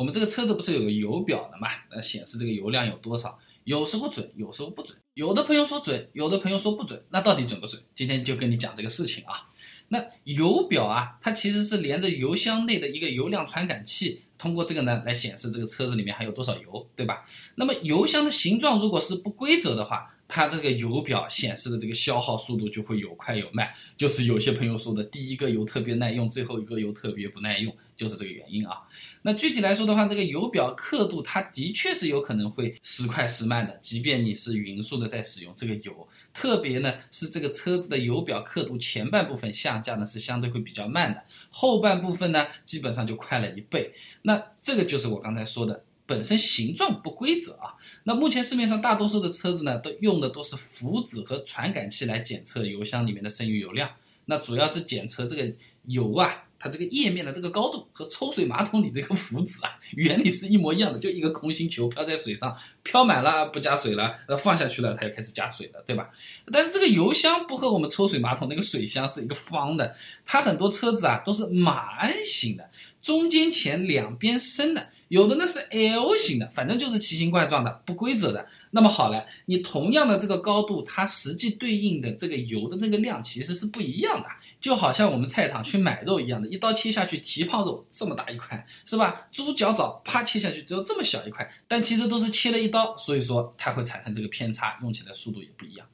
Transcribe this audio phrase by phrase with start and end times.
[0.00, 1.68] 我们这个车子不是有个油表的嘛？
[1.90, 4.96] 呃，显示这个油量有多少，有时候准，有时候不准。
[5.12, 7.82] 有的朋友说准，有的朋友说不准，那到底准不准？
[7.94, 9.50] 今天就跟你讲这个事情啊。
[9.88, 17.26] 那油表啊，它其实是连着油箱内的一个油量传感器，通过这个呢来显示这个车子里面还有多少油，对吧？
[17.56, 28.74] 那么油箱的形状如果是不规则的话，它这个油表显示的这个消耗速度就会有快有慢，就是有些朋友说的第一个油特别耐用，最后一个油特别不耐用，就是这个原因啊。
[29.22, 43.92] 那具体来说的话，这个油表刻度它的确是有可能会时快时慢的，即便你是匀速的在使用这个油，特别呢是这个车子的油表刻度前半部分下降呢是相对会比较慢的，后半部分呢基本上就快了一倍。
[44.22, 45.84] 那这个就是我刚才说的。
[46.10, 53.88] 本身形状不规则啊，那目前市面上大多数的车子呢，都用的都是浮子和传感器来检测油箱里面的剩余油量。
[54.24, 66.10] 那主要是检测这个油啊，它这个液面的这个高度和抽水马桶里这个浮子啊，原理是一模一样的，就一个空心球漂在水上，漂满了不加水了，呃放下去了它又开始加水了，对吧？
[66.52, 72.68] 但是这个油箱不和我们抽水马桶那个水箱是一个方的，它很多车子啊都是马鞍形的，
[73.00, 74.88] 中间浅两边深的。
[75.10, 78.46] 有的呢是 L 型的，反正就是奇形怪状的、不规则的。
[78.70, 84.28] 那么好了，你同样的这个高度，它实际对应的这个油的那个量其实是不一样的。
[84.60, 89.26] 就好像我们菜场去买肉一样的，一刀切下去，蹄膀肉这么大一块，是吧？
[89.32, 95.84] 猪脚爪啪切下去只有这么小一块，但其实都是切了一刀，所以说它会产生这个偏差，用起来速度也不一样。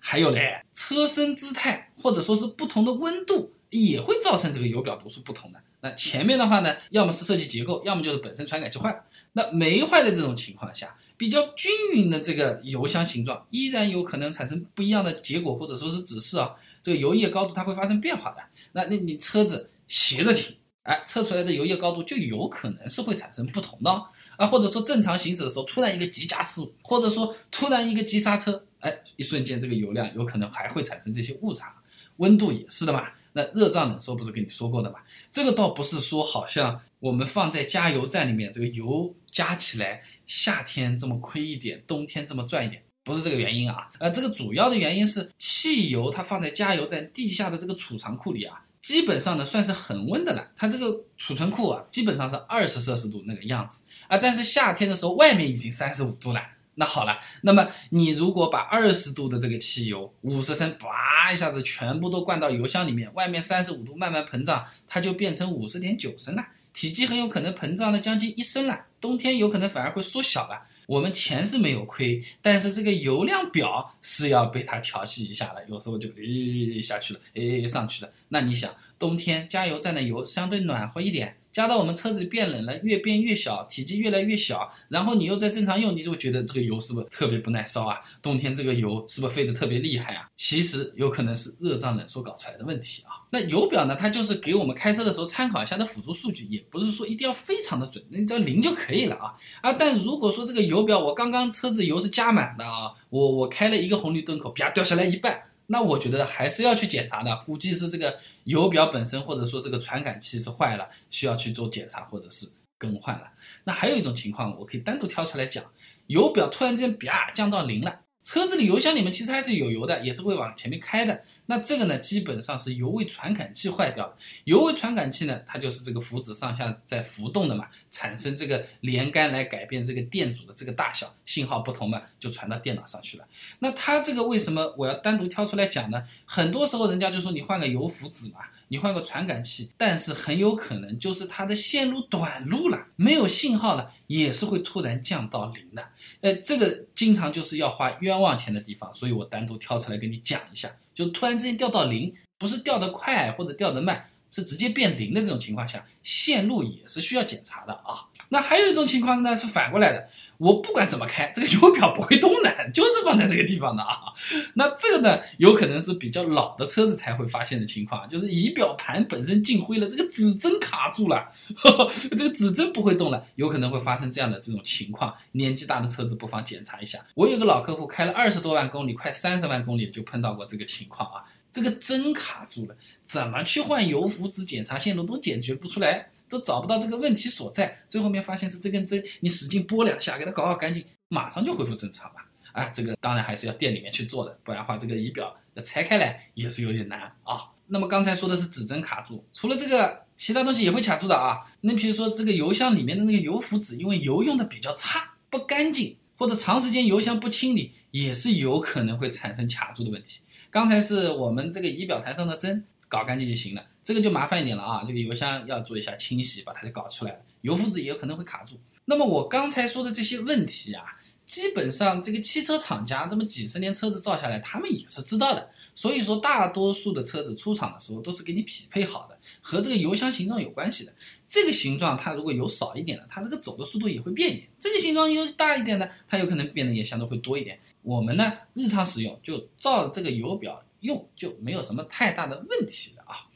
[0.00, 5.60] 还有嘞，车身姿态或者说是不同的温度，也会造成这个油表读数不同的。
[5.80, 9.04] 那前面的话呢，要么是设计结构，要么就是本身传感器坏了。
[9.32, 16.54] 那没坏的这种情况下，比较均匀的这个油箱形状，依然有可能产生不一样的结果，或者说是指示啊。
[16.82, 18.36] 这个油液高度它会发生变化的。
[18.72, 23.90] 那那你车子斜着停，哎，测出来的油液高度就有可能是会产生不同的
[24.36, 24.46] 啊。
[24.46, 31.74] 或者说正常行驶的时候，突然一个急加速，或者说突然一个急刹车，哎，一瞬间这个油量有可能还会产生这些误差。
[32.18, 33.08] 温度也是的嘛。
[33.36, 34.98] 那热胀冷缩不是跟你说过的吗？
[35.30, 43.90] 这个倒不是说好像我们放在加油站里面，这个油加起来，夏天这么亏一点，冬天这么赚一点，不是这个原因啊。
[43.98, 50.52] 呃，这个主要的原因是汽油它放在加油站地下的这个储藏库里啊，基本上呢算是恒温的了。
[50.54, 56.40] 它这个储存库啊，基本上是二十摄氏度那个样子啊，但是夏天的时候外面已经三十五度了。
[56.76, 70.66] 那好了，那么你如果把二十度的这个汽油五十升，叭一下子全部都灌到油箱里面，外面三十五度慢慢膨胀，它就变成五十点九升了，体积很有可能膨胀了将近一升了，冬天有可能反而会缩小了。
[70.86, 78.10] 我们钱是没有亏，但是这个油量表是要被它调戏一下了，有时候就诶下去了，诶上去了。
[78.28, 81.36] 那你想，冬天加油站的油相对暖和一点。
[81.54, 87.96] 加到我们车子里变冷了，越变越小，体积越来越小，然后你又在正常用，你就会觉得这个油是不是特别不耐烧啊？
[88.20, 90.28] 冬天这个油是不是费的特别厉害啊？
[90.34, 93.22] 其实有可能是热胀冷缩搞出来的问题啊。
[93.30, 99.32] 那油表呢，它就是给我们开车的时候参考一下的辅助数据，也不是说一定要非常的准，你只要零就可以了啊
[99.62, 99.72] 啊！
[99.72, 105.40] 但如果说这个油表我刚刚车子油是加满的啊，我我开了一个红绿灯口，啪掉下来一半。
[105.66, 112.48] 那我觉得还是要去检查的，估计是这个油表本身，或者说这个传感器是坏了，需要去做检查或者是
[112.78, 113.32] 更换了。
[113.64, 115.64] 那还有一种情况，我可以单独挑出来讲，
[116.06, 118.00] 油表突然间啪降到零了。
[118.24, 121.22] 车子里油箱里面其实还是有油的，也是会往前面开的。
[121.46, 124.16] 那这个呢，基本上是油位传感器坏掉了。
[124.44, 133.26] 油位传感器呢，它就是这个浮子上下在浮动的嘛，产生这个连杆来改变这个电阻的这个大小，信号不同嘛，就传到电脑上去了。
[133.58, 136.02] 那它这个为什么我要单独挑出来讲呢？
[136.24, 138.40] 很多时候人家就说你换个油浮子嘛。
[138.68, 145.84] 你换个传感器，但是很有可能就是它的线路短路了，没有信号了，也是会突然降到零的。
[146.20, 158.10] 呃，这个经常就是要花冤枉钱的地方，所以我单独挑出来跟你讲一下，就突然之间掉到零，不是掉得快或者掉得慢，是直接变零的这种情况下，线路也是需要检查的啊。
[158.30, 160.08] 那还有一种情况呢，是反过来的。
[160.38, 164.10] 我不管怎么开，这个油表不会动的，就是放在这个地方的啊。
[164.54, 171.30] 那这个呢，有可能是比较老的车子才会发现的情况，就是仪表盘本身进灰了，这个指针卡住了，
[172.16, 175.14] 这个指针不会动了，有可能会发生这样的这种情况。
[175.32, 176.98] 年纪大的车子不妨检查一下。
[177.14, 181.22] 我有个老客户开了二十多万公里，快三十万公里就碰到过这个情况啊，
[181.54, 186.10] 这个针卡住了，怎么去换油浮子、检查线路都解决不出来。
[186.26, 192.16] 都找不到这个问题所在，最后面发现是这根针，你使劲拨两下，给它搞好干净，马上就恢复正常了。
[192.52, 197.44] 啊，这个当然还是要店里面去做的，不然的话这个仪表要拆开来也是有点难啊。
[197.66, 201.38] 那么刚才说的是指针卡住，除了这个其他东西也会卡住的啊。
[201.60, 210.22] 那比如说这个油箱里面的那个油浮子，因为油用的比较差，不干净，或者长时间油箱不清理，也是有可能会产生卡住的问题。
[210.54, 214.84] 刚才是我们这个仪表台上的针搞干净就行了，这个就麻烦一点了啊。
[214.86, 218.60] 这个油箱要做一下清洗，把它就搞出来了，油浮子也有可能会卡住。
[218.84, 220.84] 那么我刚才说的这些问题啊。
[221.26, 225.48] 基本上，这个汽车厂家这么几十年车子造下来，他们也是知道的。
[225.74, 230.94] 所以说，大多数的车子出厂的时候都是给你匹配好的，和这个油箱形状有关系的。
[231.26, 237.58] 这个形状它如果油少一点的，它这个走的速度也会变一点；这个形状油大一点的，它有可能变得也相对会多一点。
[237.82, 243.26] 我们呢，日常使用就照这个油表用，就没有什么太大的问题了啊。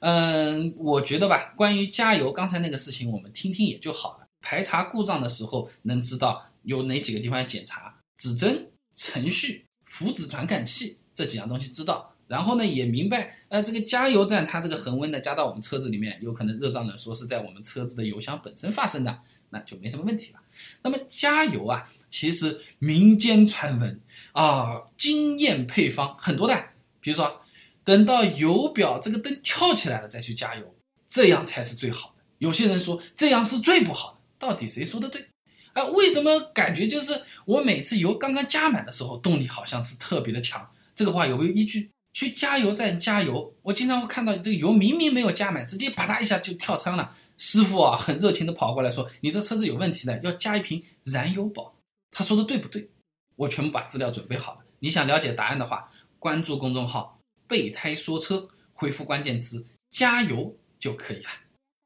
[0.00, 4.26] 嗯，我觉得吧，关于加油刚才那个事情，我们听听也就好了。
[4.40, 6.46] 排查故障的时候能知道。
[6.64, 7.94] 有哪几个地方要检查？
[8.18, 19.18] 指针、程序、浮子传感器这几样东西知道，然后呢也明白，呃，这个加油站它这个恒温呢加到我们车子里面，有可能热胀冷缩是在我们车子的油箱本身发生的，
[19.50, 20.40] 那就没什么问题了。
[20.82, 24.00] 那么加油啊，其实民间传闻
[24.32, 26.58] 啊，经验配方很多的，
[27.02, 27.42] 比如说
[27.84, 30.74] 等到油表这个灯跳起来了再去加油，
[31.06, 32.22] 这样才是最好的。
[32.38, 35.28] 有些人说这样是最不好的，到底谁说的对？
[35.74, 40.66] 哎，为什么感觉就是我每次油刚刚加满的时候，动力好像是特别的强？
[40.94, 41.90] 这个话有没有依据？
[42.12, 47.16] 去加油站加油，我经常会看到这个油明明没有加满，直接啪嗒一下就跳仓了。
[47.38, 51.72] 师傅啊，很热情的跑过来说：“你这车子有问题的，要加一瓶燃油宝。”
[52.10, 52.90] 他说的对不对？
[53.36, 54.60] 我全部把资料准备好了。
[54.80, 61.30] 你想了解答案的话，关注公众号“备胎说车”，回复关键词“加油”就可以了。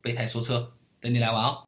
[0.01, 1.63] 备胎说车，等你来玩哦。